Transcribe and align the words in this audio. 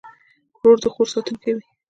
ورور 0.57 0.77
د 0.83 0.85
خور 0.93 1.07
ساتونکی 1.13 1.51
وي. 1.55 1.63